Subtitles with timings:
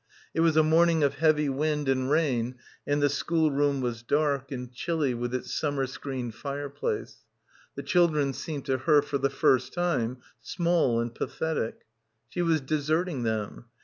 [0.33, 2.55] It was a morning of heavy wind and rain
[2.87, 7.19] and the schoolroom was dark, and chilly with its summer screened fireplace.
[7.75, 11.81] The children seemed to her for the first time small and pathetic.
[12.29, 13.65] She was deserting them.